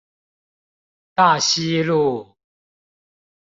[1.13, 2.35] 大溪路